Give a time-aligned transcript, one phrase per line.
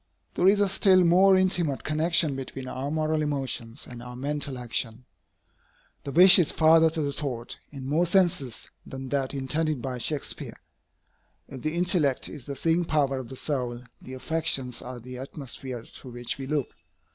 [0.33, 5.05] There is a still more intimate connection between our moral emotions and our mental action.
[6.05, 10.59] The wish is father to the thought, in more senses than that intended by Shakspeare.
[11.47, 15.83] If the intellect is the seeing power of the soul, the affections are the atmosphere
[15.85, 16.69] through which we look.